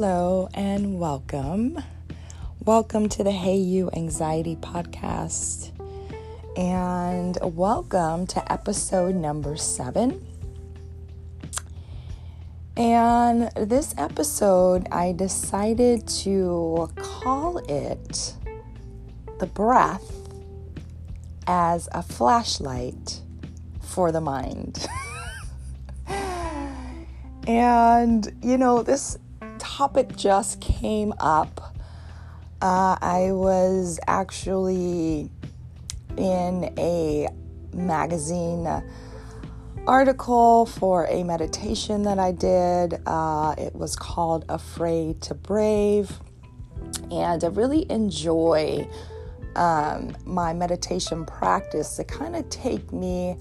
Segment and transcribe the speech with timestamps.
[0.00, 1.76] Hello and welcome.
[2.64, 5.72] Welcome to the Hey You Anxiety Podcast.
[6.56, 10.24] And welcome to episode number seven.
[12.76, 18.34] And this episode, I decided to call it
[19.40, 20.12] The Breath
[21.48, 23.20] as a Flashlight
[23.80, 24.86] for the Mind.
[27.48, 29.18] and, you know, this
[29.58, 31.74] topic just came up.
[32.60, 35.30] Uh, I was actually
[36.16, 37.28] in a
[37.72, 38.82] magazine
[39.86, 43.00] article for a meditation that I did.
[43.06, 46.12] Uh, it was called Afraid to Brave.
[47.10, 48.88] And I really enjoy
[49.56, 53.36] um, my meditation practice to kind of take me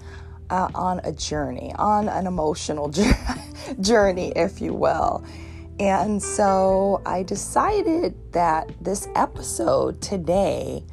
[0.50, 2.90] uh, on a journey, on an emotional
[3.82, 5.24] journey, if you will.
[5.80, 10.84] And so I decided that this episode today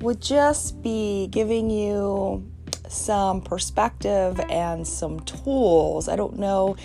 [0.00, 2.50] would just be giving you
[2.88, 6.08] some perspective and some tools.
[6.08, 6.76] I don't know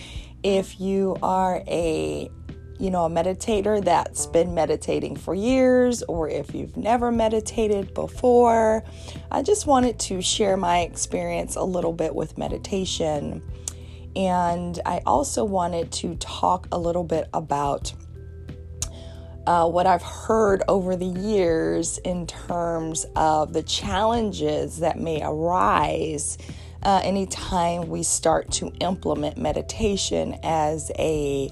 [0.44, 2.30] if you are a
[2.80, 8.84] you know, a meditator that's been meditating for years, or if you've never meditated before,
[9.32, 13.42] I just wanted to share my experience a little bit with meditation
[14.18, 17.94] and I also wanted to talk a little bit about
[19.46, 26.40] uh, what I've heard over the years in terms of the challenges that may arise
[26.82, 31.52] uh, anytime we start to implement meditation as a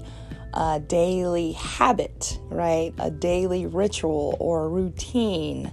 [0.52, 2.92] uh, daily habit, right?
[2.98, 5.70] A daily ritual or routine.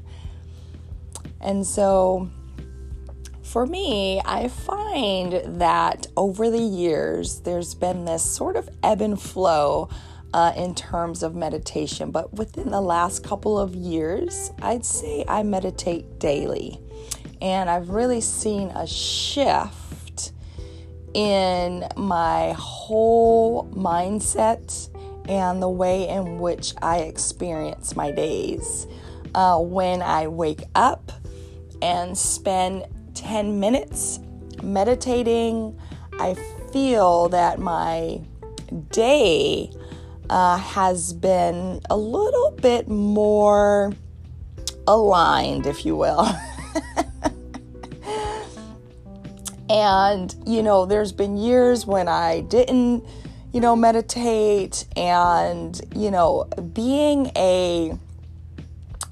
[1.41, 2.29] And so,
[3.53, 9.21] for me, I find that over the years, there's been this sort of ebb and
[9.21, 9.89] flow
[10.33, 12.09] uh, in terms of meditation.
[12.09, 16.79] But within the last couple of years, I'd say I meditate daily.
[17.43, 20.31] And I've really seen a shift
[21.13, 24.89] in my whole mindset
[25.29, 28.87] and the way in which I experience my days.
[29.35, 31.11] Uh, when I wake up
[31.83, 32.85] and spend
[33.23, 34.19] 10 minutes
[34.61, 35.79] meditating,
[36.19, 36.35] I
[36.71, 38.21] feel that my
[38.91, 39.71] day
[40.29, 43.93] uh, has been a little bit more
[44.87, 46.27] aligned, if you will.
[49.69, 53.05] and, you know, there's been years when I didn't,
[53.53, 57.97] you know, meditate, and, you know, being a,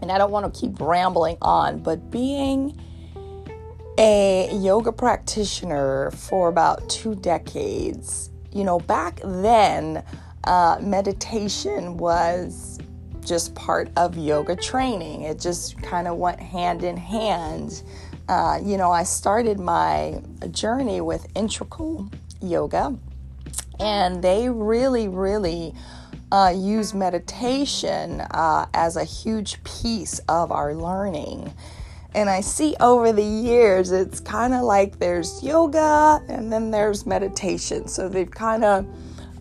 [0.01, 2.77] and I don't want to keep rambling on, but being
[4.01, 8.31] a yoga practitioner for about two decades.
[8.51, 10.03] You know, back then,
[10.45, 12.79] uh, meditation was
[13.23, 15.21] just part of yoga training.
[15.21, 17.83] It just kind of went hand in hand.
[18.27, 20.19] Uh, you know, I started my
[20.49, 22.09] journey with integral
[22.41, 22.97] yoga,
[23.79, 25.75] and they really, really
[26.31, 31.53] uh, use meditation uh, as a huge piece of our learning.
[32.13, 37.05] And I see over the years, it's kind of like there's yoga and then there's
[37.05, 37.87] meditation.
[37.87, 38.85] So they've kind of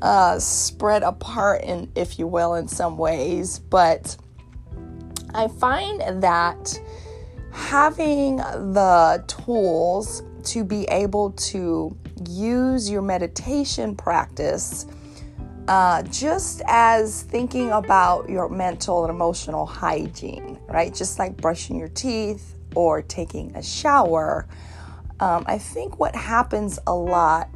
[0.02, 3.58] uh, spread apart, in, if you will, in some ways.
[3.58, 4.16] But
[5.34, 6.80] I find that
[7.52, 11.96] having the tools to be able to
[12.28, 14.86] use your meditation practice
[15.68, 20.94] uh, just as thinking about your mental and emotional hygiene, right?
[20.94, 24.46] Just like brushing your teeth, or taking a shower,
[25.20, 27.48] um, I think what happens a lot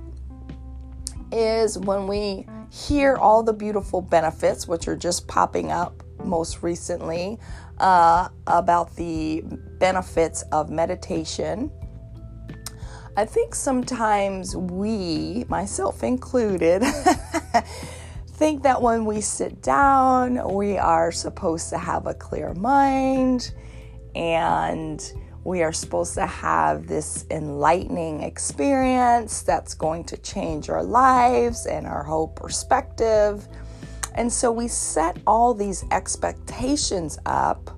[1.33, 7.39] is when we hear all the beautiful benefits, which are just popping up most recently,
[7.79, 9.43] uh, about the
[9.79, 11.71] benefits of meditation.
[13.17, 16.83] I think sometimes we, myself included,
[18.27, 23.53] think that when we sit down, we are supposed to have a clear mind
[24.15, 25.13] and
[25.45, 31.87] we are supposed to have this enlightening experience that's going to change our lives and
[31.87, 33.47] our whole perspective.
[34.15, 37.71] And so we set all these expectations up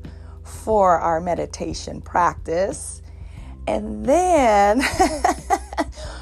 [0.45, 3.03] for our meditation practice.
[3.67, 4.81] And then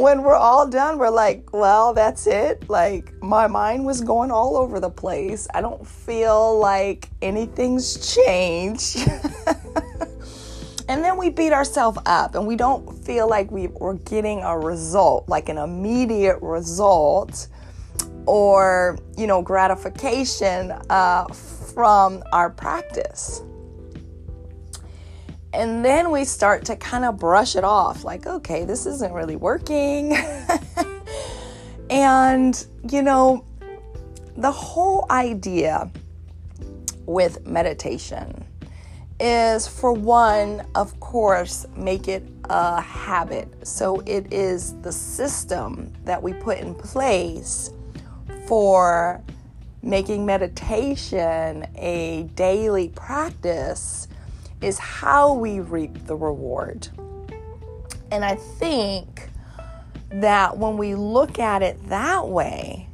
[0.00, 2.68] when we're all done, we're like, well, that's it.
[2.70, 5.46] Like, my mind was going all over the place.
[5.52, 8.98] I don't feel like anything's changed.
[10.88, 14.58] and then we beat ourselves up and we don't feel like we, we're getting a
[14.58, 17.48] result, like an immediate result,
[18.26, 23.42] or, you know, gratification uh, from our practice.
[25.52, 29.36] And then we start to kind of brush it off like, okay, this isn't really
[29.36, 30.16] working.
[31.90, 33.44] and, you know,
[34.36, 35.90] the whole idea
[37.06, 38.44] with meditation
[39.18, 43.66] is for one, of course, make it a habit.
[43.66, 47.70] So it is the system that we put in place
[48.46, 49.20] for
[49.82, 54.08] making meditation a daily practice
[54.60, 56.88] is how we reap the reward.
[58.10, 59.30] And I think
[60.10, 62.88] that when we look at it that way,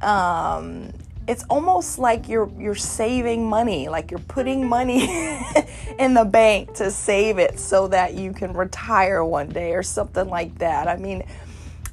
[0.00, 0.92] um,
[1.28, 5.04] it's almost like you're you're saving money, like you're putting money
[5.98, 10.28] in the bank to save it so that you can retire one day or something
[10.28, 10.88] like that.
[10.88, 11.24] I mean,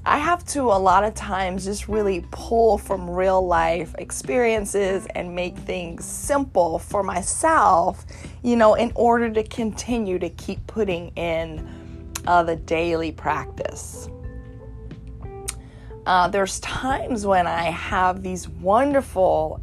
[0.09, 5.35] I have to a lot of times just really pull from real life experiences and
[5.35, 8.07] make things simple for myself,
[8.41, 14.09] you know, in order to continue to keep putting in uh, the daily practice.
[16.07, 19.61] Uh, there's times when I have these wonderful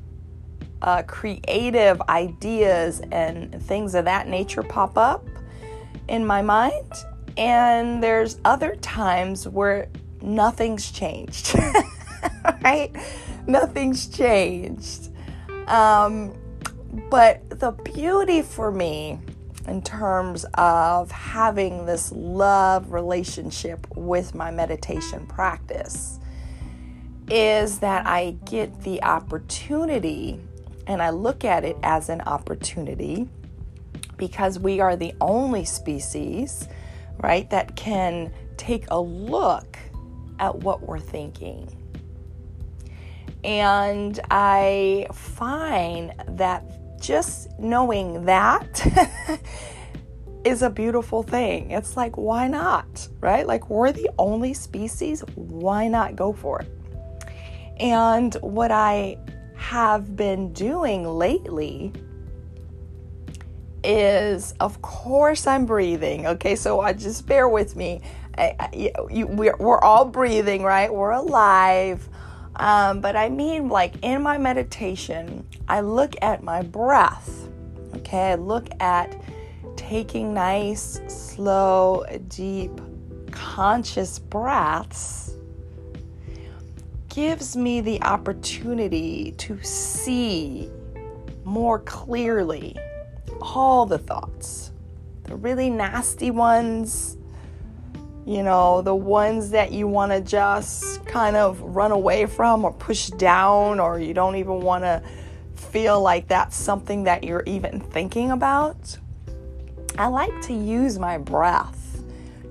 [0.80, 5.26] uh, creative ideas and things of that nature pop up
[6.06, 6.92] in my mind.
[7.36, 9.88] And there's other times where
[10.22, 11.54] nothing's changed,
[12.62, 12.90] right?
[13.46, 15.10] Nothing's changed.
[15.66, 16.34] Um,
[17.10, 19.18] but the beauty for me
[19.68, 26.20] in terms of having this love relationship with my meditation practice
[27.28, 30.40] is that I get the opportunity,
[30.86, 33.28] and I look at it as an opportunity
[34.16, 36.68] because we are the only species,
[37.18, 39.76] right, that can take a look
[40.38, 41.70] at what we're thinking.
[43.44, 49.40] And I find that just knowing that
[50.44, 51.70] is a beautiful thing.
[51.70, 53.08] It's like, why not?
[53.20, 53.46] Right?
[53.46, 55.22] Like, we're the only species.
[55.34, 56.68] Why not go for it?
[57.78, 59.18] And what I
[59.56, 61.92] have been doing lately
[63.84, 66.26] is, of course, I'm breathing.
[66.26, 68.02] Okay, so I just bear with me.
[68.72, 70.92] You, we're, we're all breathing, right?
[70.92, 72.08] We're alive.
[72.56, 77.48] Um, but I mean, like in my meditation, I look at my breath.
[77.96, 79.18] Okay, I look at
[79.76, 82.72] taking nice, slow, deep,
[83.30, 85.36] conscious breaths
[87.16, 90.70] gives me the opportunity to see
[91.44, 92.76] more clearly
[93.40, 94.70] all the thoughts,
[95.24, 97.16] the really nasty ones,
[98.26, 102.72] you know, the ones that you want to just kind of run away from or
[102.72, 105.00] push down, or you don't even want to
[105.54, 108.98] feel like that's something that you're even thinking about.
[109.96, 112.02] I like to use my breath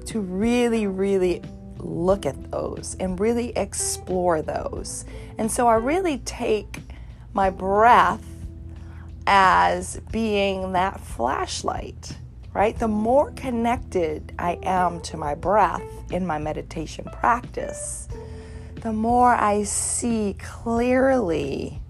[0.06, 1.42] to really, really
[1.78, 5.04] look at those and really explore those.
[5.38, 6.80] And so I really take
[7.34, 8.24] my breath
[9.28, 12.16] as being that flashlight
[12.56, 12.80] right?
[12.80, 18.08] The more connected I am to my breath in my meditation practice,
[18.76, 21.82] the more I see clearly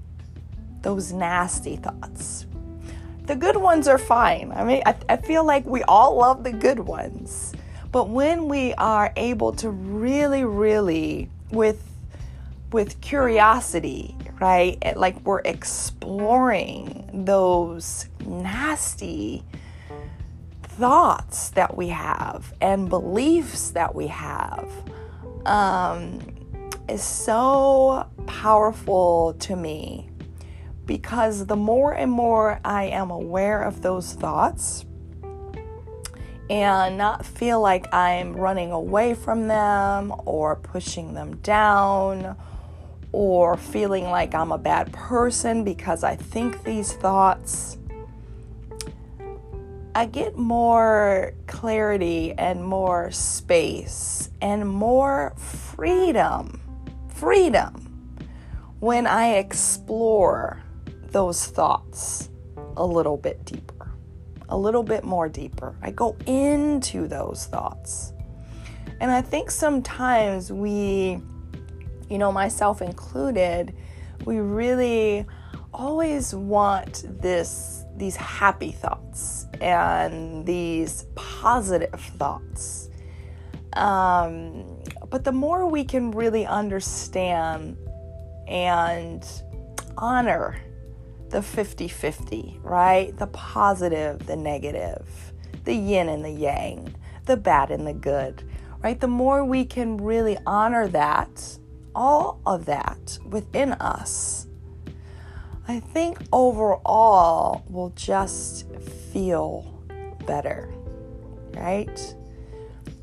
[0.81, 2.48] those nasty thoughts.
[3.27, 4.51] The good ones are fine.
[4.55, 7.53] I mean, I, I feel like we all love the good ones.
[7.91, 11.81] But when we are able to really, really, with
[12.72, 14.77] with curiosity, right?
[14.98, 19.43] Like we're exploring those nasty
[20.77, 24.70] thoughts that we have and beliefs that we have
[25.46, 26.20] um,
[26.89, 30.10] is so powerful to me
[30.86, 34.86] because the more and more I am aware of those thoughts
[36.50, 42.36] and not feel like I'm running away from them or pushing them down
[43.12, 47.77] or feeling like I'm a bad person because I think these thoughts
[49.97, 56.59] I get more clarity and more space and more freedom,
[57.07, 57.73] freedom
[58.81, 60.61] when I explore
[61.11, 62.29] those thoughts
[62.75, 63.89] a little bit deeper,
[64.49, 65.73] a little bit more deeper.
[65.81, 68.11] I go into those thoughts.
[68.99, 71.21] And I think sometimes we,
[72.09, 73.73] you know, myself included,
[74.25, 75.25] we really
[75.73, 82.89] always want this these happy thoughts and these positive thoughts.
[83.73, 84.65] Um,
[85.09, 87.77] but the more we can really understand
[88.47, 89.25] and
[89.97, 90.57] honor
[91.29, 93.15] the 50 50, right?
[93.17, 95.33] The positive, the negative,
[95.63, 98.43] the yin and the yang, the bad and the good,
[98.83, 98.99] right?
[98.99, 101.57] The more we can really honor that,
[101.93, 104.47] all of that within us,
[105.67, 108.69] I think overall we'll just
[109.12, 109.84] feel
[110.27, 110.72] better,
[111.55, 112.15] right?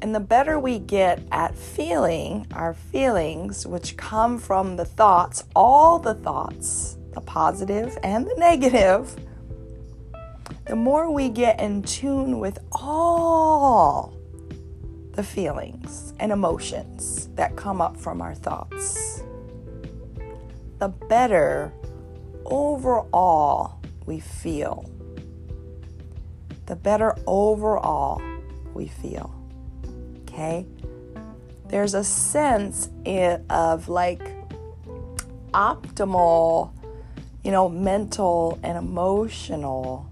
[0.01, 5.99] And the better we get at feeling our feelings, which come from the thoughts, all
[5.99, 9.17] the thoughts, the positive and the negative,
[10.67, 14.15] the more we get in tune with all
[15.13, 19.25] the feelings and emotions that come up from our thoughts,
[20.79, 21.73] the better
[22.45, 24.91] overall we feel.
[26.67, 28.23] The better overall
[28.75, 29.35] we feel.
[30.23, 30.67] Okay?
[31.69, 32.89] There's a sense
[33.51, 34.23] of like
[35.53, 36.73] optimal,
[37.43, 40.09] you know, mental and emotional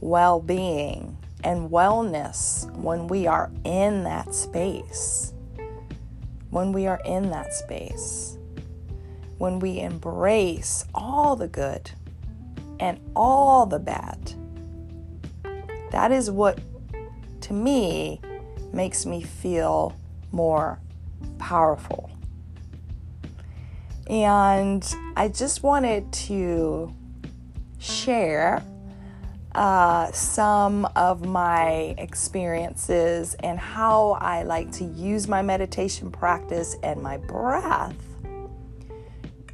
[0.00, 5.32] well being and wellness when we are in that space.
[6.50, 8.36] When we are in that space.
[9.42, 11.90] When we embrace all the good
[12.78, 14.34] and all the bad.
[15.90, 16.60] That is what,
[17.40, 18.20] to me,
[18.72, 19.96] makes me feel
[20.30, 20.78] more
[21.40, 22.08] powerful.
[24.06, 26.94] And I just wanted to
[27.80, 28.62] share
[29.56, 37.02] uh, some of my experiences and how I like to use my meditation practice and
[37.02, 38.11] my breath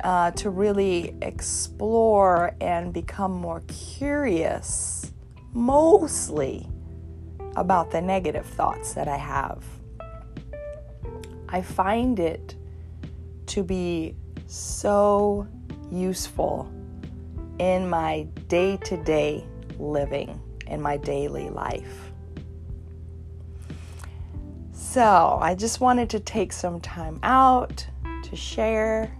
[0.04, 5.12] uh, to really explore and become more curious,
[5.52, 6.68] mostly
[7.56, 9.64] about the negative thoughts that I have.
[11.48, 12.54] I find it
[13.46, 14.14] to be
[14.46, 15.48] so
[15.90, 16.70] useful
[17.58, 19.44] in my day to day
[19.78, 22.12] living, in my daily life.
[24.72, 27.86] So, I just wanted to take some time out
[28.24, 29.17] to share.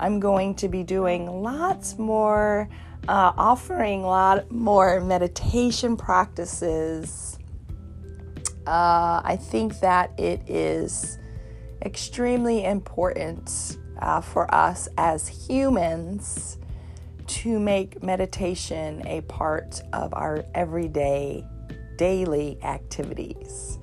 [0.00, 2.68] I'm going to be doing lots more,
[3.08, 7.38] uh, offering a lot more meditation practices
[8.68, 11.18] uh, I think that it is
[11.82, 16.58] extremely important uh, for us as humans
[17.28, 21.46] to make meditation a part of our everyday,
[21.96, 23.77] daily activities.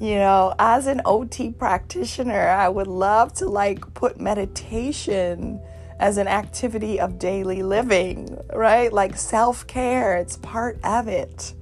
[0.00, 5.60] You know, as an OT practitioner, I would love to like put meditation
[5.98, 8.92] as an activity of daily living, right?
[8.92, 11.52] Like self care, it's part of it.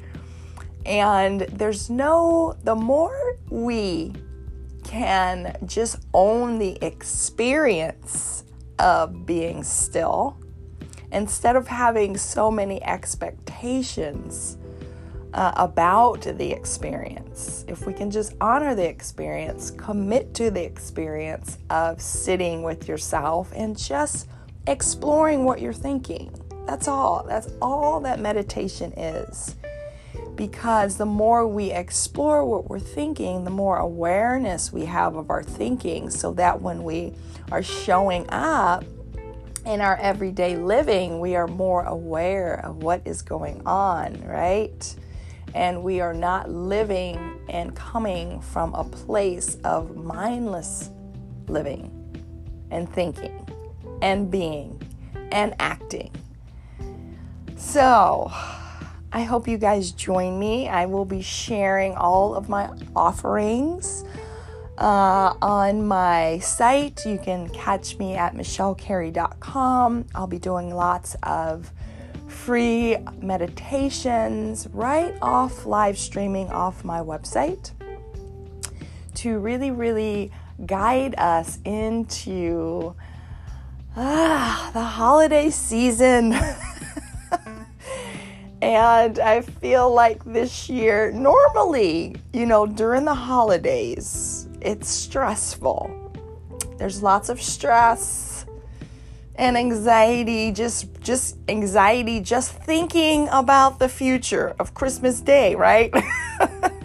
[0.84, 4.12] And there's no, the more we
[4.84, 8.44] can just own the experience
[8.78, 10.36] of being still,
[11.10, 14.58] instead of having so many expectations
[15.36, 21.58] uh, about the experience, if we can just honor the experience, commit to the experience
[21.68, 24.28] of sitting with yourself and just
[24.66, 26.32] exploring what you're thinking.
[26.66, 27.24] That's all.
[27.28, 29.54] That's all that meditation is
[30.36, 35.42] because the more we explore what we're thinking, the more awareness we have of our
[35.42, 37.12] thinking, so that when we
[37.52, 38.84] are showing up
[39.66, 44.96] in our everyday living, we are more aware of what is going on, right?
[45.56, 50.90] And we are not living and coming from a place of mindless
[51.48, 51.90] living
[52.70, 53.48] and thinking
[54.02, 54.80] and being
[55.32, 56.10] and acting.
[57.56, 58.30] So,
[59.12, 60.68] I hope you guys join me.
[60.68, 64.04] I will be sharing all of my offerings
[64.78, 67.06] uh, on my site.
[67.06, 70.06] You can catch me at michellecarey.com.
[70.14, 71.72] I'll be doing lots of
[72.46, 77.72] free meditations right off live streaming off my website
[79.14, 80.30] to really, really
[80.64, 82.94] guide us into
[83.96, 86.36] ah, the holiday season.
[88.62, 96.12] And I feel like this year, normally, you know, during the holidays, it's stressful.
[96.78, 98.25] There's lots of stress
[99.38, 105.92] and anxiety, just just anxiety just thinking about the future of Christmas Day, right?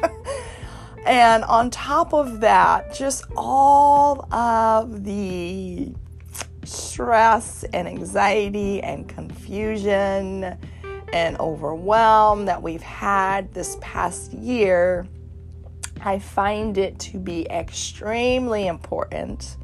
[1.05, 5.93] and on top of that, just all of the
[6.63, 10.57] stress and anxiety and confusion
[11.13, 15.07] and overwhelm that we've had this past year,
[16.01, 19.57] I find it to be extremely important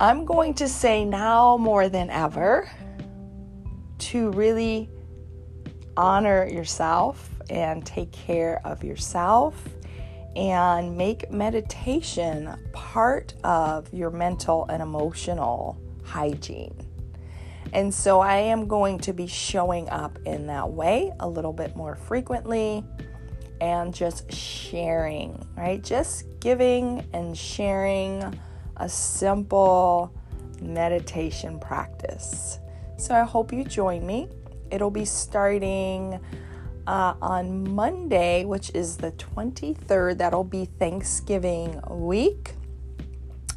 [0.00, 2.68] I'm going to say now more than ever
[3.98, 4.90] to really
[5.96, 9.54] honor yourself and take care of yourself
[10.34, 16.76] and make meditation part of your mental and emotional hygiene.
[17.72, 21.76] And so I am going to be showing up in that way a little bit
[21.76, 22.84] more frequently
[23.60, 25.82] and just sharing, right?
[25.82, 28.38] Just giving and sharing
[28.76, 30.12] a simple
[30.60, 32.58] meditation practice.
[32.96, 34.28] So I hope you join me.
[34.70, 36.20] It'll be starting
[36.86, 40.18] uh, on Monday, which is the 23rd.
[40.18, 42.54] That'll be Thanksgiving week.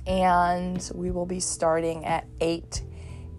[0.05, 2.83] And we will be starting at 8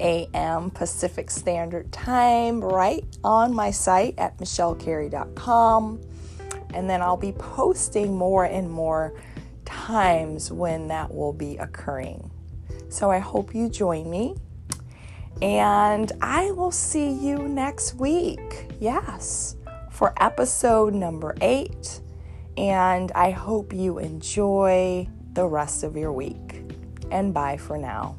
[0.00, 0.70] a.m.
[0.70, 6.00] Pacific Standard Time right on my site at michellecarey.com.
[6.74, 9.14] And then I'll be posting more and more
[9.68, 12.30] times when that will be occurring.
[12.88, 14.34] So I hope you join me.
[15.42, 18.72] And I will see you next week.
[18.80, 19.56] Yes,
[19.90, 22.00] for episode number eight.
[22.56, 26.64] And I hope you enjoy the rest of your week.
[27.10, 28.16] And bye for now.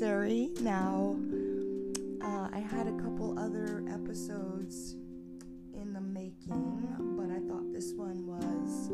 [0.00, 0.48] Necessary.
[0.60, 1.16] Now
[2.22, 4.96] Uh, I had a couple other episodes
[5.72, 8.90] in the making, but I thought this one was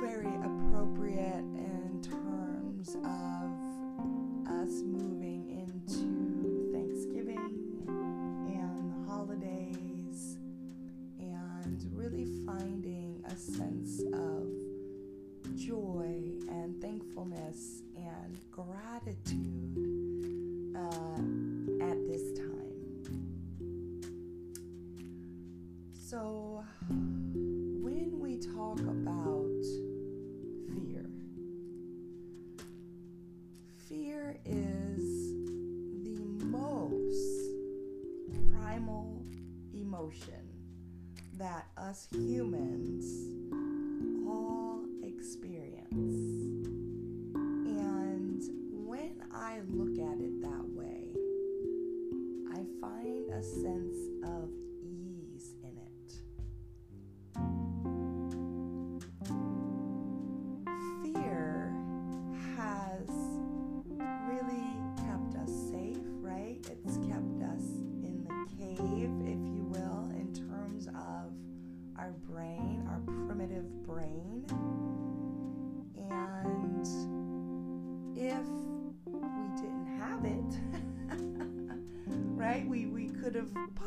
[0.00, 3.50] very appropriate in terms of
[4.48, 5.17] us moving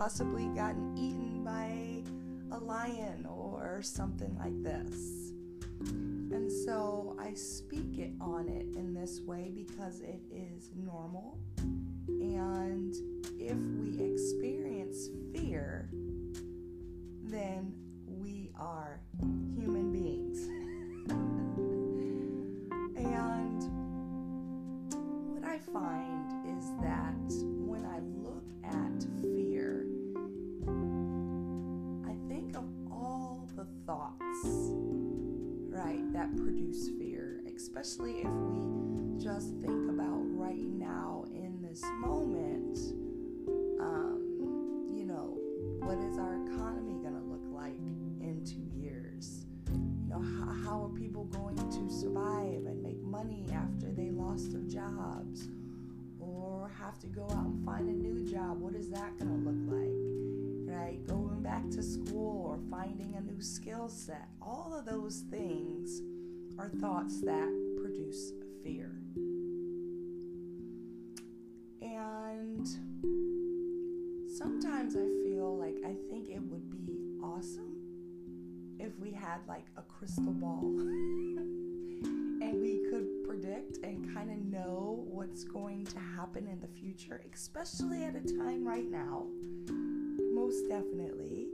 [0.02, 2.02] possibly gotten eaten by
[2.58, 5.32] a lion or something like this.
[6.32, 11.38] And so I speak it on it in this way because it is normal.
[33.62, 34.74] The thoughts,
[35.70, 42.78] right, that produce fear, especially if we just think about right now in this moment.
[43.80, 45.38] Um, you know,
[45.86, 47.78] what is our economy going to look like?
[48.22, 49.46] in two years?
[49.70, 54.52] You know, how, how are people going to survive and make money after they lost
[54.52, 55.50] their jobs?
[56.20, 58.60] Or have to go out and find a new job?
[58.60, 59.81] What is that going to look like?
[60.92, 61.08] Right?
[61.08, 64.28] Going back to school or finding a new skill set.
[64.42, 66.02] All of those things
[66.60, 67.48] are thoughts that
[67.82, 68.92] produce fear.
[71.82, 72.68] And
[74.38, 77.78] sometimes I feel like I think it would be awesome
[78.78, 85.06] if we had like a crystal ball and we could predict and kind of know
[85.08, 89.28] what's going to happen in the future, especially at a time right now.
[90.52, 91.48] Most definitely.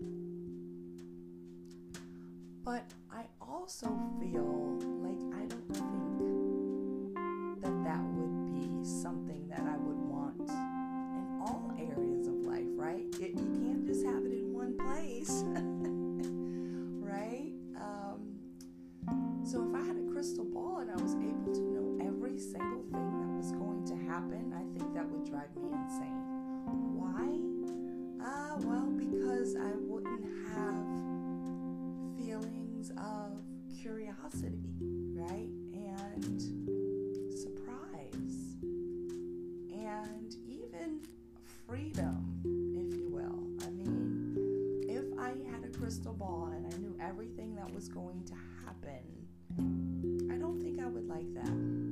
[2.66, 2.84] But
[3.14, 3.86] I also
[4.20, 11.42] feel like I don't think that that would be something that I would want in
[11.46, 13.06] all areas of life, right?
[13.22, 15.44] It, you can't just have it in one place,
[17.06, 17.54] right?
[17.80, 18.40] Um,
[19.46, 22.82] so if I had a crystal ball and I was able to know every single
[22.92, 26.18] thing that was going to happen, I think that would drive me insane.
[26.98, 27.67] Why?
[28.22, 30.86] Uh, well, because I wouldn't have
[32.18, 33.44] feelings of
[33.82, 34.64] curiosity,
[35.14, 35.50] right?
[35.74, 36.42] And
[37.38, 38.58] surprise.
[39.72, 41.02] And even
[41.68, 42.42] freedom,
[42.76, 43.48] if you will.
[43.66, 48.24] I mean, if I had a crystal ball and I knew everything that was going
[48.26, 48.34] to
[48.66, 49.04] happen,
[50.32, 51.87] I don't think I would like that.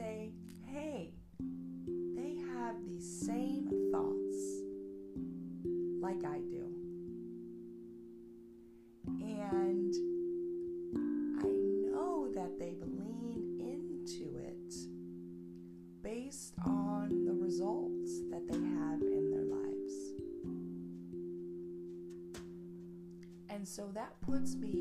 [0.00, 0.32] Say,
[0.66, 1.12] hey,
[2.16, 4.38] they have these same thoughts
[6.00, 6.72] like I do.
[9.06, 9.94] And
[11.42, 11.48] I
[11.92, 14.74] know that they lean into it
[16.02, 19.94] based on the results that they have in their lives.
[23.50, 24.79] And so that puts me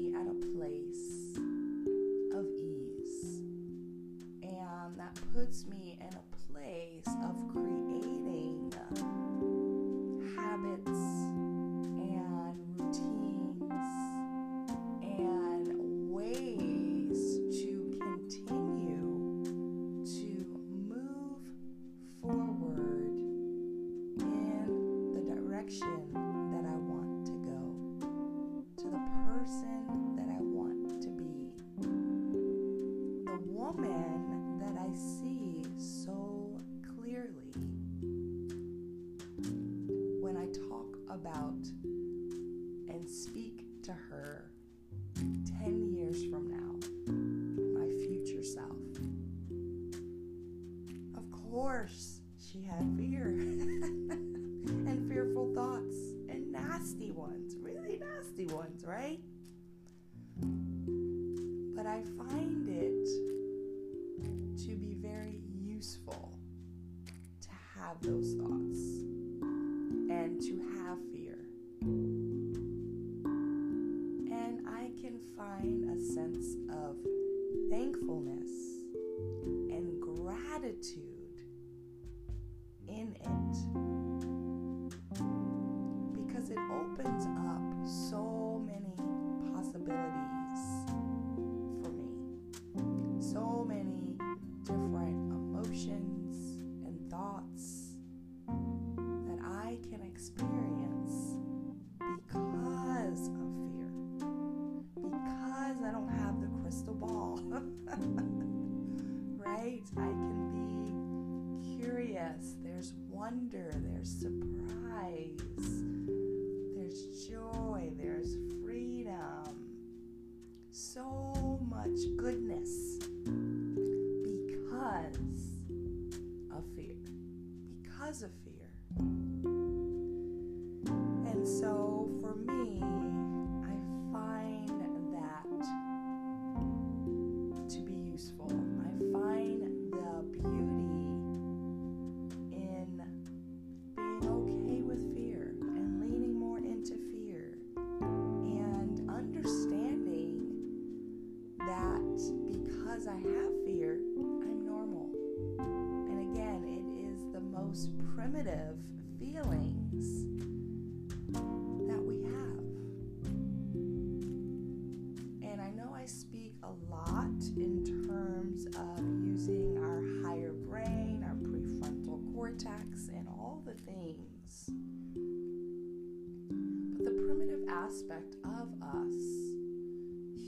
[178.00, 179.16] aspect of us,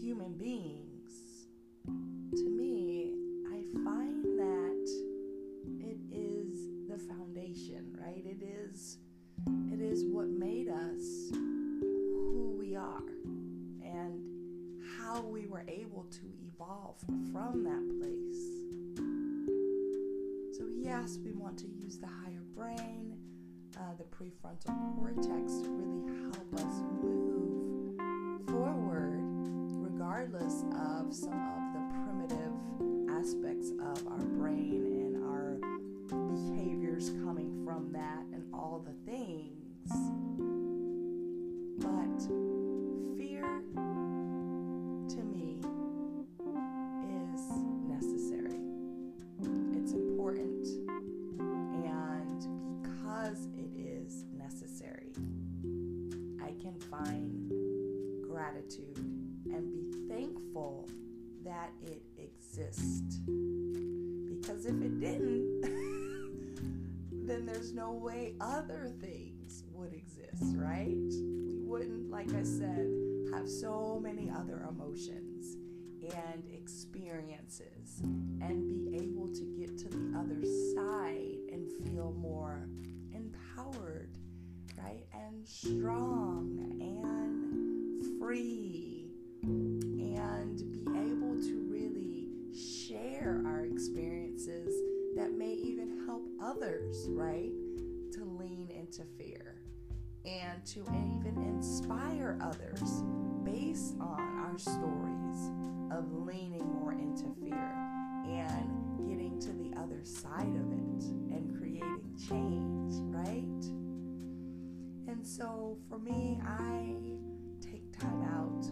[0.02, 1.48] human beings,
[2.34, 3.14] to me,
[3.50, 4.88] I find that
[5.80, 8.24] it is the foundation, right?
[8.26, 9.00] It is
[9.72, 13.02] it is what made us who we are
[13.84, 14.22] and
[14.98, 17.00] how we were able to evolve
[17.34, 18.48] from that place.
[20.58, 23.18] So yes, we want to use the higher brain,
[23.78, 27.21] uh, the prefrontal cortex to really help us move
[30.22, 32.54] regardless of some of the primitive
[33.10, 35.58] aspects of our brain and our
[36.08, 40.41] behaviors coming from that and all the things.
[78.02, 80.42] And be able to get to the other
[80.76, 82.68] side and feel more
[83.14, 84.10] empowered,
[84.78, 85.06] right?
[85.14, 89.08] And strong and free
[89.44, 94.74] and be able to really share our experiences
[95.16, 97.52] that may even help others, right?
[98.14, 99.62] To lean into fear
[100.26, 103.04] and to even inspire others
[103.44, 105.50] based on our stories
[105.92, 107.74] of leaning more into fear
[108.26, 113.64] and getting to the other side of it and creating change, right?
[115.12, 116.96] And so for me, I
[117.60, 118.66] take time out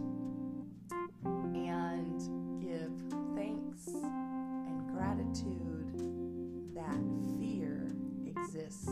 [1.54, 2.92] and give
[3.36, 6.00] thanks and gratitude
[6.74, 6.98] that
[7.38, 7.92] fear
[8.26, 8.88] exists.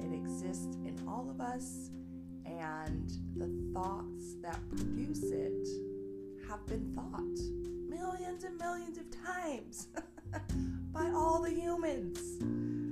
[0.00, 1.90] It exists in all of us,
[2.46, 5.68] and the thoughts that produce it
[6.48, 7.38] have been thought
[7.88, 9.88] millions and millions of times
[10.92, 12.20] by all the humans,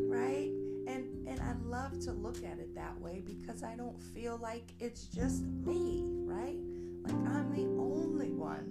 [0.01, 0.51] right?
[0.87, 4.73] And and I love to look at it that way because I don't feel like
[4.81, 6.59] it's just me, right?
[7.05, 8.69] Like I'm the only one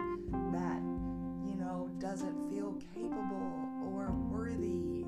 [0.51, 0.81] that
[1.47, 5.05] you know doesn't feel capable or worthy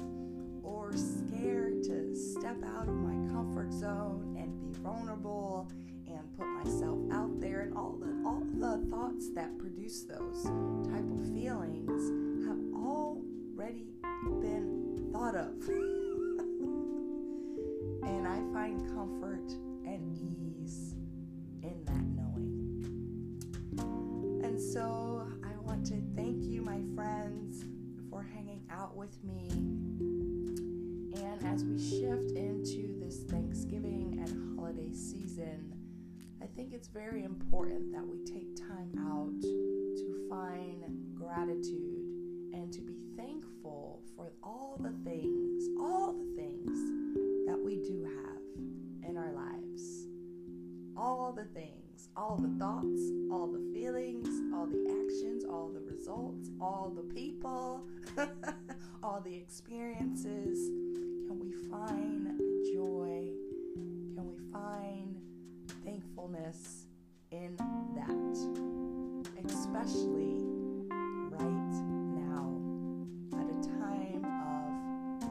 [0.63, 5.69] or scared to step out of my comfort zone and be vulnerable
[6.07, 8.22] and put myself out there and all the
[8.63, 10.43] the thoughts that produce those
[10.89, 13.87] type of feelings have already
[14.39, 15.51] been thought of.
[18.05, 19.49] And I find comfort
[19.85, 20.95] and ease
[21.61, 22.81] in that knowing.
[24.43, 27.63] And so I want to thank you my friends
[28.09, 29.49] for hanging out with me.
[31.21, 35.72] And as we shift into this Thanksgiving and holiday season,
[36.43, 40.83] I think it's very important that we take time out to find
[41.15, 42.03] gratitude
[42.51, 49.09] and to be thankful for all the things, all the things that we do have
[49.09, 50.07] in our lives.
[50.97, 53.01] All the things, all the thoughts,
[53.31, 57.85] all the feelings, all the actions, all the results, all the people,
[59.03, 60.67] all the experiences
[61.25, 62.37] can we find
[62.73, 63.31] joy?
[64.13, 65.12] Can we find
[65.83, 66.85] thankfulness
[67.31, 67.55] in
[67.95, 68.37] that,
[69.45, 70.43] especially
[71.29, 71.73] right
[72.15, 72.57] now
[73.33, 74.23] at a time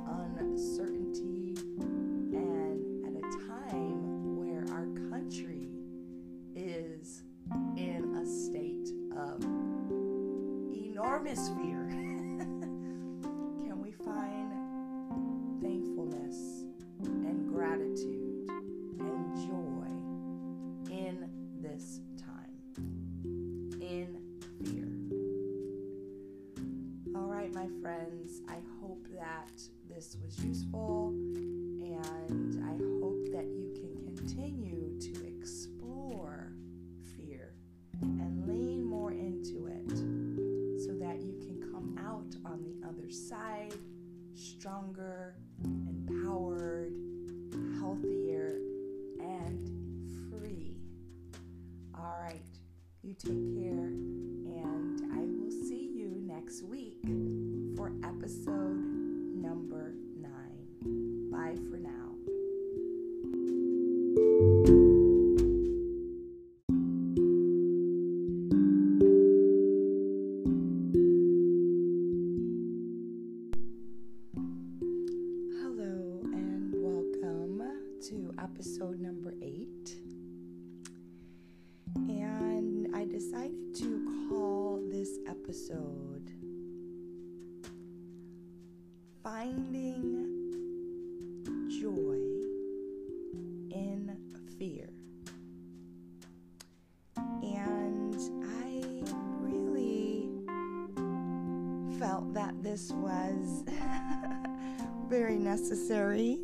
[0.08, 5.68] of uncertainty and at a time where our country
[6.54, 7.22] is
[7.76, 9.42] in a state of
[10.74, 11.86] enormous fear.
[13.64, 14.52] Can we find
[15.62, 16.64] thankfulness
[17.04, 18.21] and gratitude?
[21.82, 22.54] this time
[23.80, 24.06] in
[24.64, 24.88] fear.
[27.16, 29.50] All right, my friends, I hope that
[29.88, 31.01] this was useful.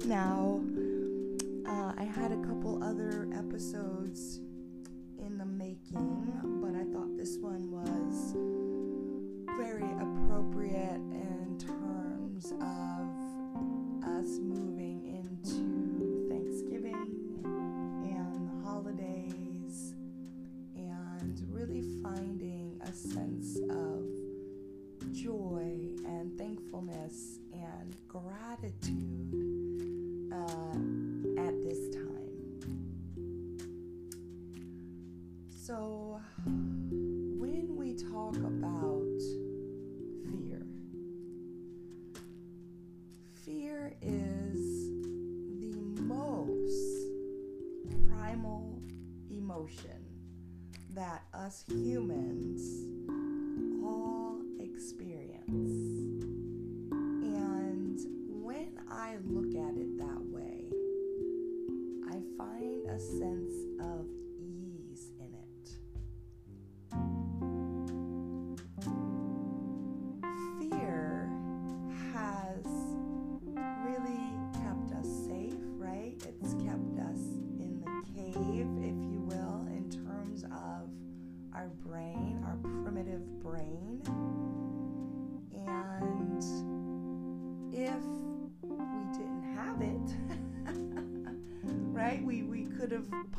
[0.08, 0.57] Now,
[35.68, 35.97] So,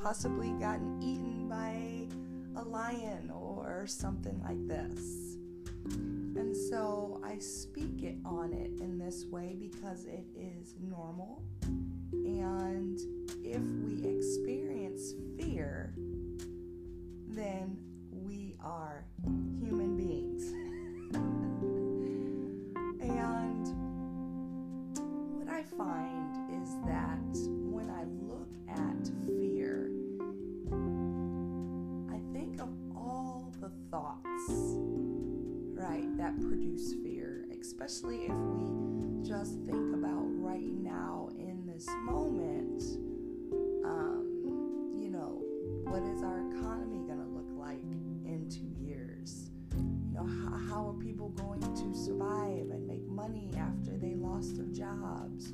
[0.01, 2.07] possibly gotten eaten by
[2.59, 5.37] a lion or something like this.
[6.35, 11.43] And so I speak it on it in this way because it is normal.
[54.47, 55.53] Their jobs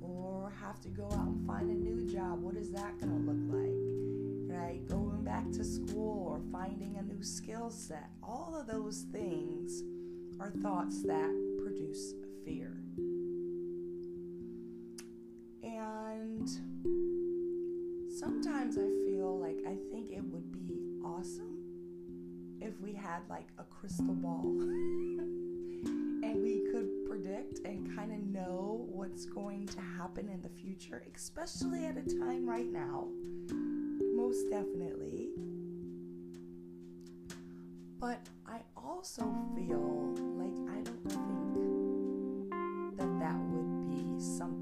[0.00, 2.42] or have to go out and find a new job?
[2.42, 4.58] What is that going to look like?
[4.58, 4.86] Right?
[4.86, 8.08] Going back to school or finding a new skill set.
[8.22, 9.82] All of those things
[10.40, 11.30] are thoughts that
[11.62, 12.14] produce
[12.44, 12.78] fear.
[15.62, 16.48] And
[18.18, 21.58] sometimes I feel like I think it would be awesome
[22.60, 24.42] if we had like a crystal ball
[27.16, 32.02] predict and kind of know what's going to happen in the future, especially at a
[32.02, 33.08] time right now.
[34.14, 35.30] Most definitely.
[37.98, 44.55] But I also feel like I don't think that that would be something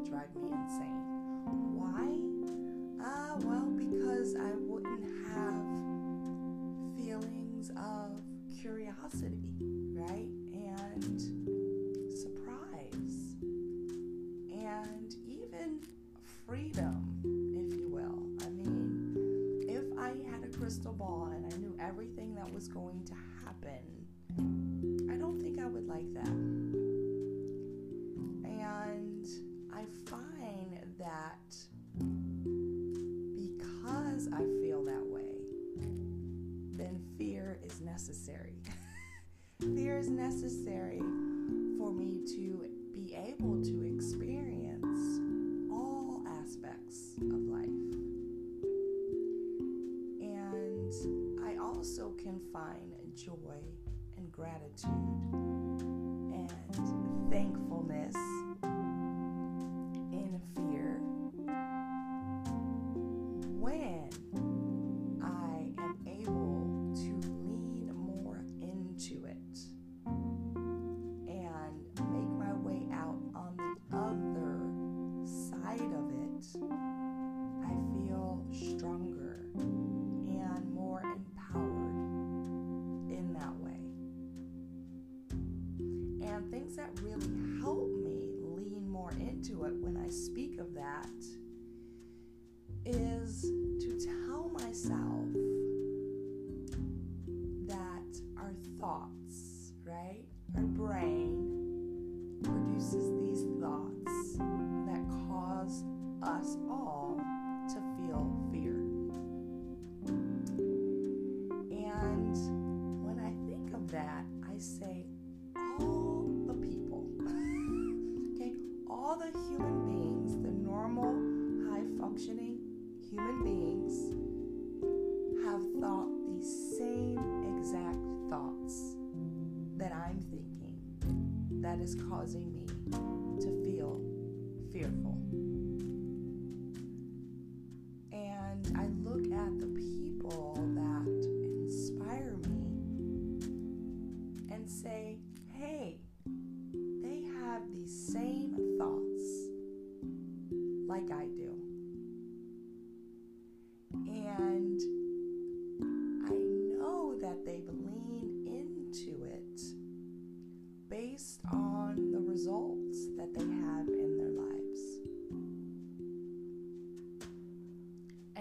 [0.00, 1.02] would drive me insane.
[1.76, 2.06] Why?
[3.04, 5.64] Uh, well, because I wouldn't have
[6.96, 8.22] feelings of
[8.60, 9.42] curiosity,
[9.92, 10.28] right?
[10.54, 11.20] And
[12.10, 13.36] surprise.
[14.52, 15.80] And even
[16.46, 17.20] freedom,
[17.54, 18.22] if you will.
[18.46, 23.04] I mean, if I had a crystal ball and I knew everything that was going
[23.04, 24.06] to happen,
[25.12, 26.49] I don't think I would like that.
[29.80, 31.38] I find that
[33.34, 35.38] because I feel that way,
[36.76, 38.56] then fear is necessary.
[39.74, 40.98] fear is necessary
[41.78, 45.18] for me to be able to experience
[45.72, 47.64] all aspects of life.
[50.20, 50.92] And
[51.42, 53.56] I also can find joy
[54.18, 54.90] and gratitude
[56.34, 58.14] and thankfulness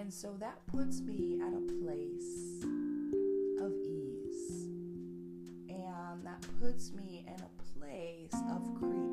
[0.10, 2.64] And so that puts me at a place
[3.62, 4.66] of ease.
[5.70, 9.09] And that puts me in a place of creation.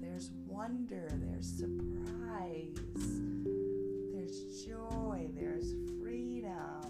[0.00, 2.76] there's wonder, there's surprise,
[4.12, 6.82] there's joy, there's freedom,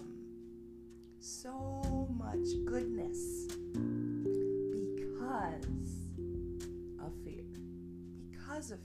[1.19, 3.47] so much goodness
[4.85, 5.67] because
[6.99, 7.45] of fear.
[8.31, 8.79] Because of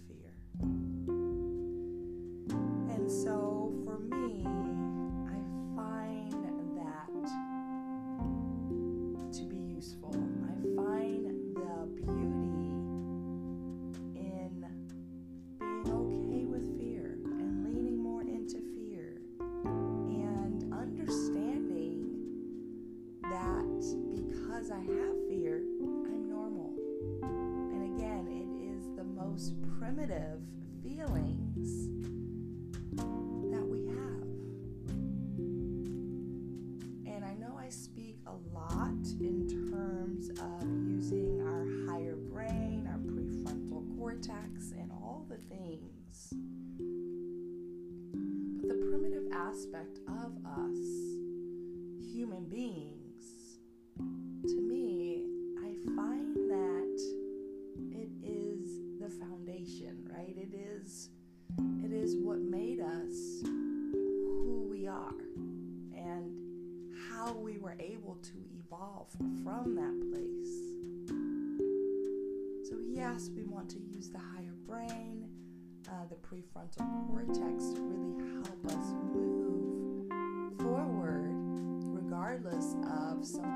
[76.31, 80.09] prefrontal cortex really help us move
[80.59, 81.31] forward
[81.95, 83.56] regardless of some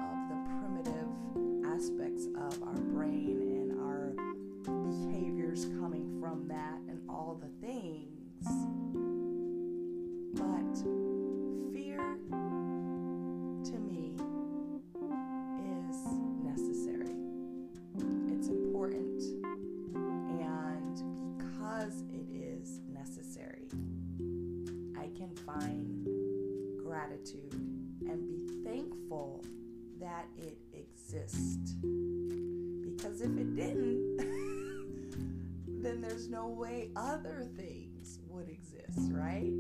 [36.50, 39.52] way other things would exist, right?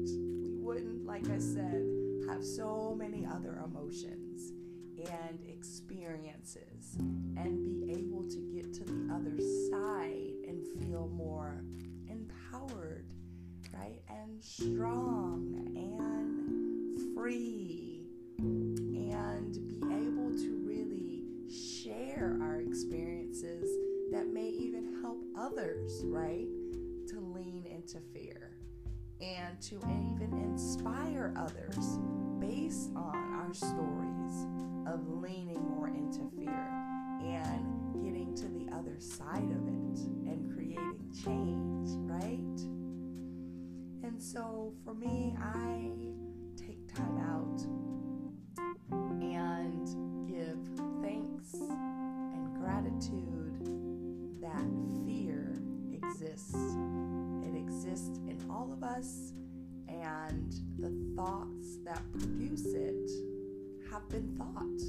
[0.42, 1.82] We wouldn't, like I said,
[2.28, 4.52] have so many other emotions
[4.98, 9.36] and experiences and be able to get to the other
[9.70, 11.62] side and feel more
[12.08, 13.06] empowered,
[13.72, 14.00] right?
[14.08, 18.04] And strong and free
[18.38, 23.68] and be able to really share our experiences
[24.12, 26.46] that may even help others, right?
[27.90, 28.52] To fear
[29.20, 31.98] and to even inspire others
[32.38, 34.46] based on our stories
[34.86, 36.68] of leaning more into fear
[37.20, 42.60] and getting to the other side of it and creating change, right?
[44.06, 45.90] And so for me, I
[46.56, 47.60] take time out
[49.20, 50.58] and give
[51.02, 53.66] thanks and gratitude
[54.40, 54.68] that
[55.04, 55.60] fear
[55.92, 56.54] exists.
[57.82, 59.32] Exists in all of us,
[59.88, 63.10] and the thoughts that produce it
[63.90, 64.82] have been thought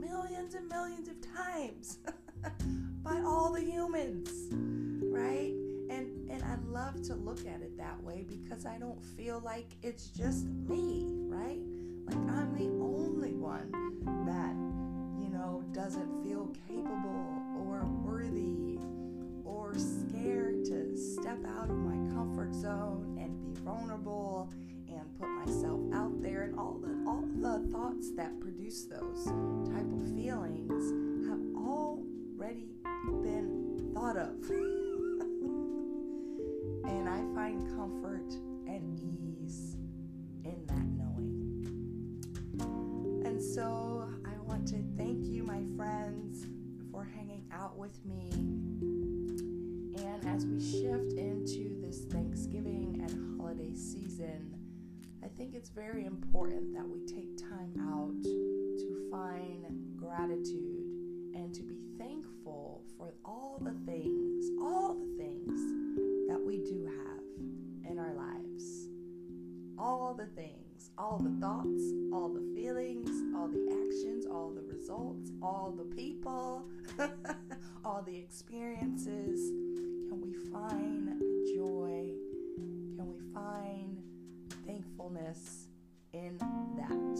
[0.00, 1.98] millions and millions of times
[3.02, 4.30] by all the humans,
[5.12, 5.52] right?
[5.90, 9.76] And and I love to look at it that way because I don't feel like
[9.82, 11.60] it's just me, right?
[12.06, 13.70] Like I'm the only one
[14.24, 14.54] that,
[15.22, 18.78] you know, doesn't feel capable or worthy
[19.48, 24.50] or scared to step out of my comfort zone and be vulnerable
[24.88, 29.24] and put myself out there and all the all the thoughts that produce those
[29.72, 30.92] type of feelings
[31.28, 32.68] have already
[33.22, 34.34] been thought of.
[36.84, 38.30] and I find comfort
[38.66, 39.76] and ease
[40.44, 41.64] in that knowing.
[43.24, 46.46] and so I want to thank you, my friends,
[46.90, 48.97] for hanging out with me.
[50.20, 54.52] And as we shift into this Thanksgiving and holiday season,
[55.22, 59.64] I think it's very important that we take time out to find
[59.96, 60.86] gratitude
[61.34, 65.60] and to be thankful for all the things, all the things
[66.28, 68.88] that we do have in our lives.
[69.78, 70.54] All the things
[70.96, 76.64] all the thoughts, all the feelings, all the actions, all the results, all the people,
[77.84, 79.52] all the experiences.
[80.18, 81.20] Can we find
[81.54, 82.10] joy?
[82.96, 84.02] Can we find
[84.66, 85.68] thankfulness
[86.12, 86.36] in
[86.76, 87.18] that?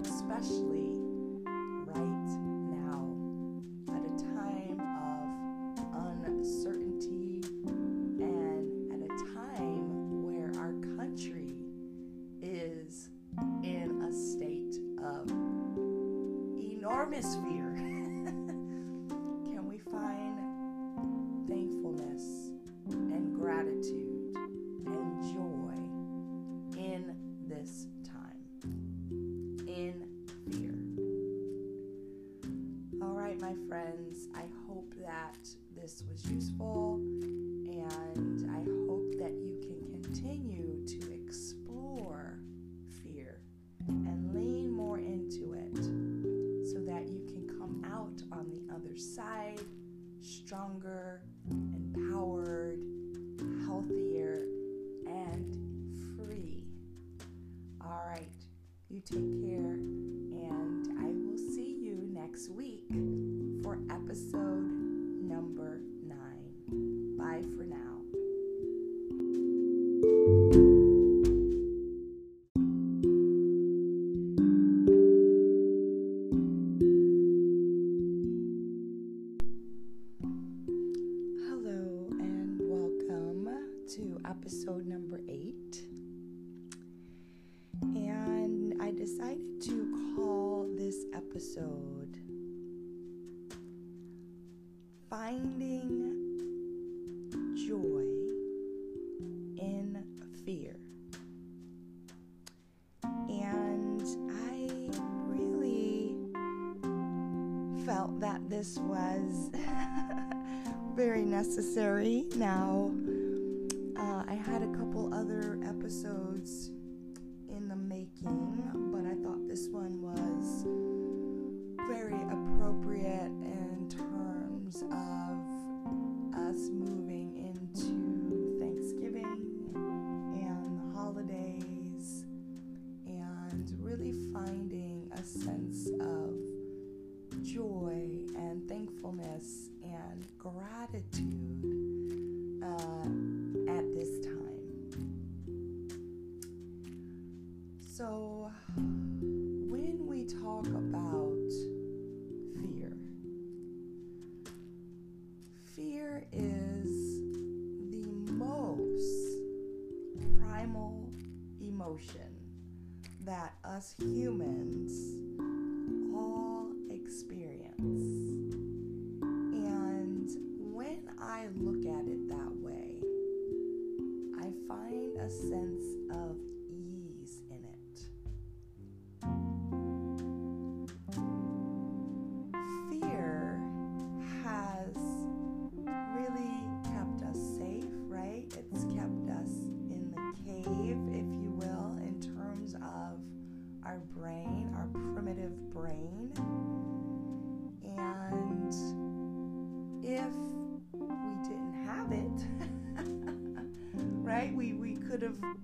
[0.00, 0.96] Especially
[1.84, 2.30] right
[2.70, 3.12] now,
[3.90, 4.80] at a time
[5.94, 11.56] of uncertainty and at a time where our country
[12.40, 13.10] is
[13.62, 15.28] in a state of
[16.58, 17.74] enormous fear.
[19.44, 20.41] Can we find
[21.52, 22.50] thankfulness
[22.88, 24.34] and gratitude
[24.86, 25.74] and joy
[26.80, 27.14] in
[27.46, 28.40] this time,
[29.68, 30.08] in
[30.50, 30.74] fear.
[33.02, 35.36] All right, my friends, I hope that
[35.76, 42.38] this was useful and I hope that you can continue to explore
[43.04, 43.40] fear
[43.88, 45.84] and lean more into it
[46.66, 49.60] so that you can come out on the other side
[50.52, 52.78] stronger, empowered,
[53.64, 54.44] healthier,
[55.06, 55.56] and
[56.14, 56.62] free.
[57.80, 58.28] All right,
[58.90, 62.84] you take care, and I will see you next week
[63.62, 64.51] for episode.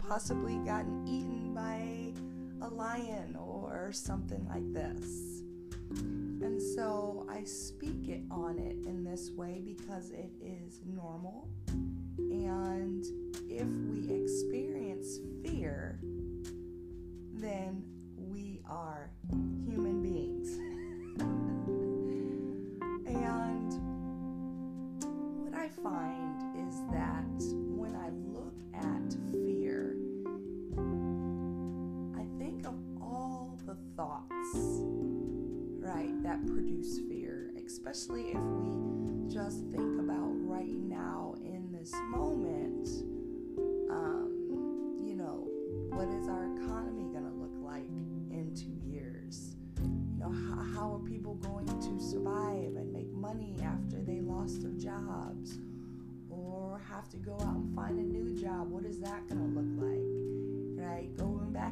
[0.09, 2.15] Possibly gotten eaten by
[2.67, 5.43] a lion or something like this.
[5.91, 11.49] And so I speak it on it in this way because it is normal.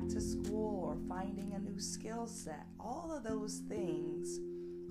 [0.09, 2.67] To school or finding a new skill set.
[2.79, 4.39] All of those things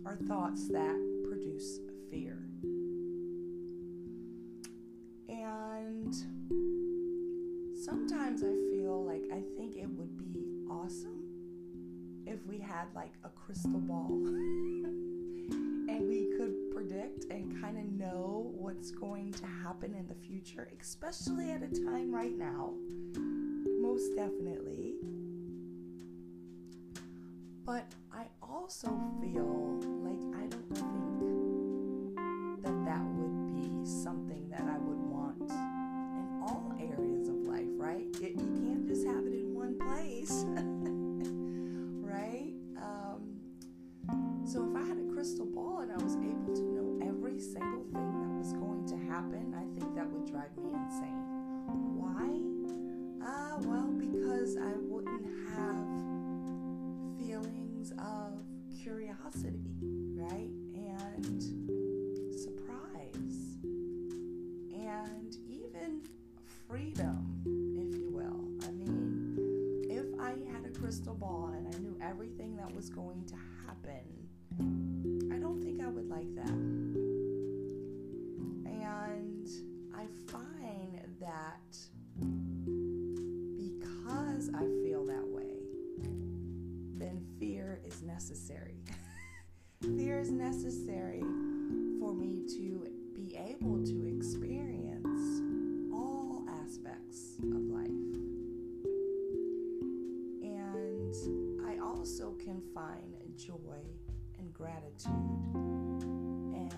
[0.05, 0.95] are thoughts that
[1.27, 1.79] produce
[2.11, 2.37] fear.
[5.29, 6.13] And
[7.83, 11.23] sometimes I feel like I think it would be awesome
[12.25, 14.09] if we had like a crystal ball
[15.87, 20.69] and we could predict and kind of know what's going to happen in the future,
[20.79, 22.73] especially at a time right now.
[23.81, 24.84] Most definitely.
[27.65, 28.87] But I also
[29.19, 36.41] feel like I don't think that that would be something that I would want in
[36.43, 38.05] all areas of life, right?
[38.21, 40.45] It, you can't just have it in one place,
[42.05, 42.53] right?
[42.77, 43.39] Um,
[44.45, 47.83] so if I had a crystal ball and I was able to know every single
[47.91, 51.17] thing that was going to happen, I think that would drive me insane.
[51.97, 52.29] Why?
[53.25, 55.94] Uh, well, because I wouldn't have
[57.35, 58.45] feelings of
[58.81, 59.59] curiosity,
[60.15, 60.49] right?
[60.73, 61.41] And
[62.33, 63.57] surprise.
[64.73, 66.01] And even
[66.69, 67.41] freedom,
[67.75, 68.47] if you will.
[68.65, 73.25] I mean, if I had a crystal ball and I knew everything that was going
[73.25, 74.29] to happen,
[75.33, 76.47] I don't think I would like that.
[78.65, 79.49] And
[79.93, 81.77] I find that
[88.27, 88.79] necessary.
[89.97, 91.21] fear is necessary
[91.99, 95.41] for me to be able to experience
[95.93, 97.85] all aspects of life.
[100.41, 101.13] And
[101.67, 103.77] I also can find joy
[104.39, 105.11] and gratitude
[106.55, 106.73] and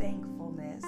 [0.00, 0.84] thankfulness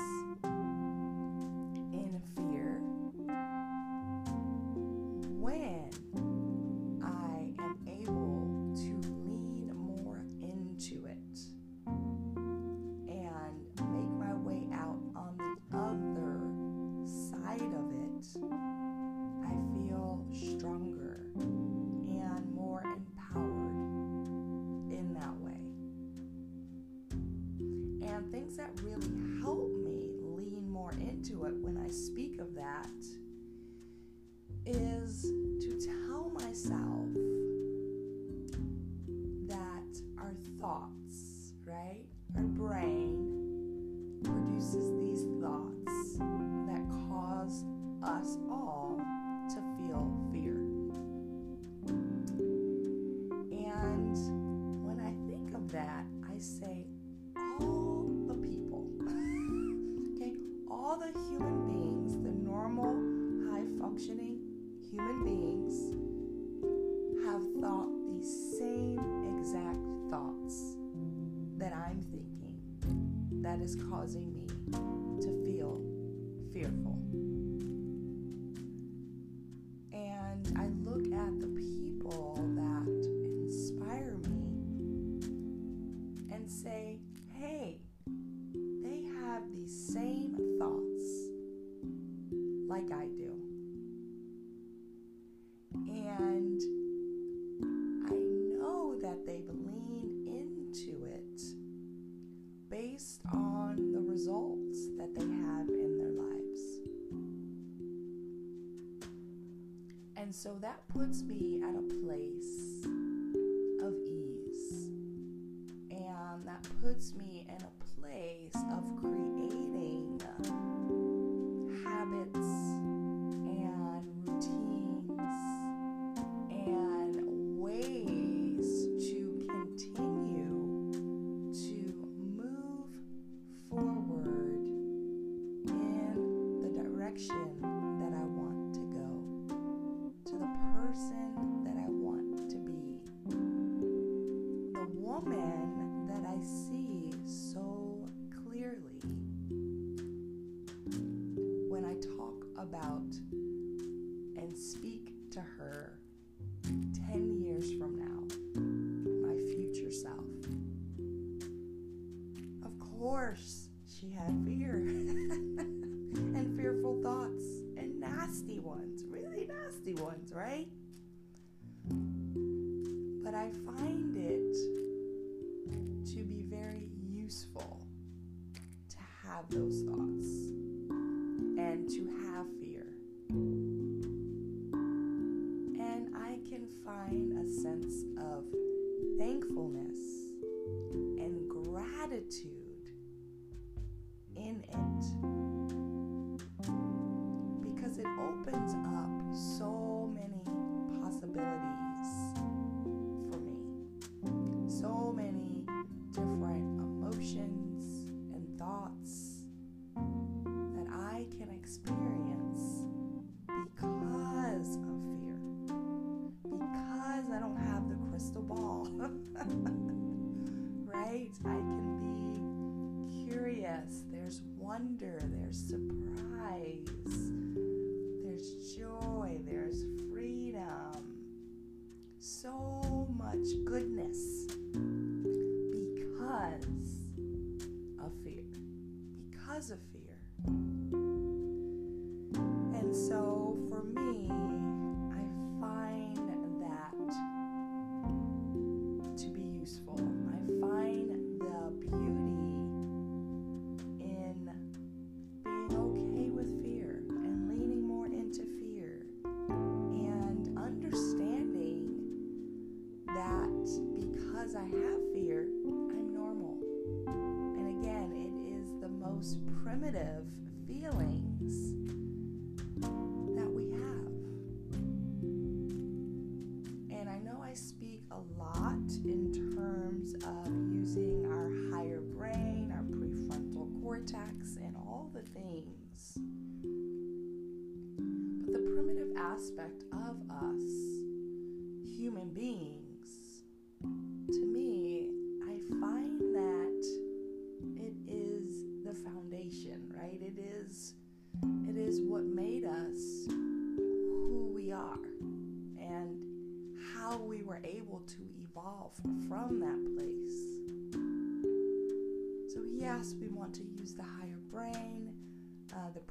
[111.23, 111.54] me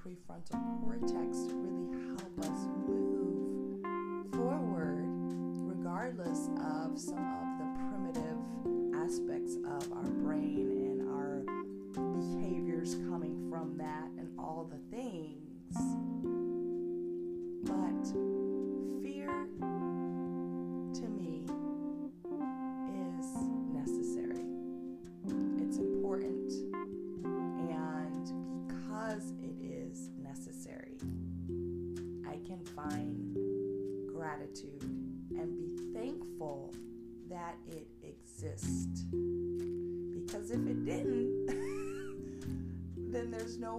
[0.04, 1.63] prefrontal cortex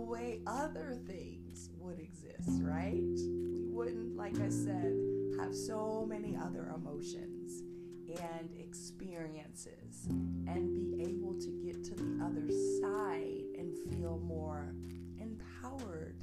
[0.05, 2.95] way other things would exist, right?
[2.95, 4.95] We wouldn't, like I said,
[5.41, 7.63] have so many other emotions
[8.09, 12.49] and experiences and be able to get to the other
[12.81, 14.75] side and feel more
[15.19, 16.23] empowered,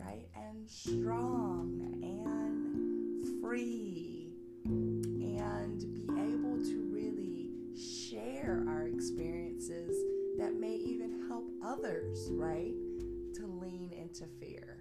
[0.00, 0.26] right?
[0.34, 4.32] And strong and free
[4.64, 9.94] and be able to really share our experiences
[10.38, 12.74] that may even help others, right?
[14.14, 14.76] To fear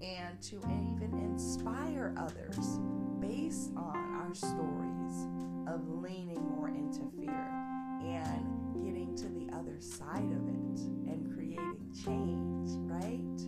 [0.00, 2.80] and to even inspire others
[3.20, 5.28] based on our stories
[5.68, 7.46] of leaning more into fear
[8.02, 13.40] and getting to the other side of it and creating change, right?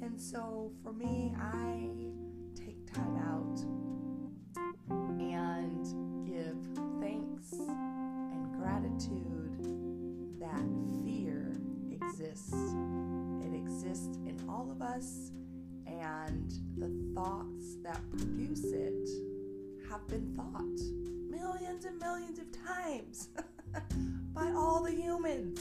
[0.00, 1.90] And so for me, I
[2.54, 3.60] take time out
[5.20, 5.84] and
[6.24, 6.56] give
[7.00, 9.66] thanks and gratitude
[10.40, 10.64] that
[11.04, 11.60] fear
[11.90, 12.54] exists.
[13.64, 15.30] Exists in all of us,
[15.86, 19.08] and the thoughts that produce it
[19.88, 20.80] have been thought
[21.30, 23.28] millions and millions of times
[24.34, 25.60] by all the humans,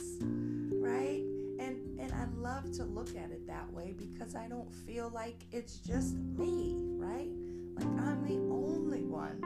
[0.82, 1.24] right?
[1.60, 5.46] And and I love to look at it that way because I don't feel like
[5.52, 7.30] it's just me, right?
[7.76, 9.40] Like I'm the only one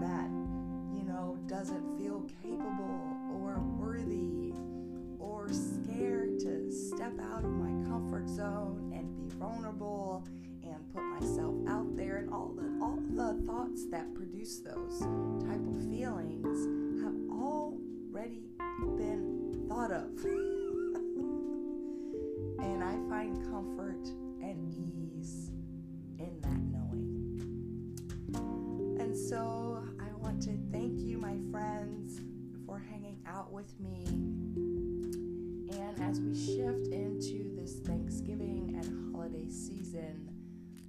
[0.00, 0.30] that,
[0.96, 4.52] you know, doesn't feel capable or worthy
[5.48, 10.24] scared to step out of my comfort zone and be vulnerable
[10.62, 15.00] and put myself out there and all the all the thoughts that produce those
[15.46, 16.58] type of feelings
[17.02, 18.42] have already
[18.96, 20.10] been thought of.
[22.58, 24.06] and I find comfort
[24.42, 25.50] and ease
[26.18, 27.38] in that knowing.
[29.00, 32.20] And so I want to thank you, my friends,
[32.66, 34.35] for hanging out with me.
[35.96, 40.28] And as we shift into this Thanksgiving and holiday season,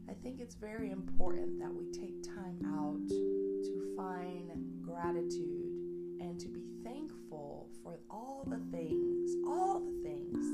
[0.09, 4.51] I think it's very important that we take time out to find
[4.83, 5.71] gratitude
[6.19, 10.45] and to be thankful for all the things, all the things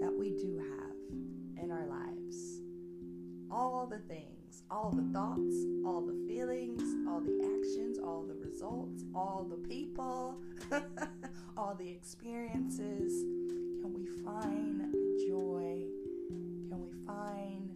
[0.00, 2.62] that we do have in our lives.
[3.48, 5.54] All the things, all the thoughts,
[5.86, 10.40] all the feelings, all the actions, all the results, all the people,
[11.56, 13.24] all the experiences.
[14.04, 14.92] We find
[15.26, 15.86] joy?
[16.68, 17.70] Can we find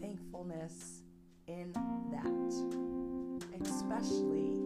[0.00, 1.02] thankfulness
[1.48, 1.72] in
[2.12, 2.52] that?
[3.60, 4.65] Especially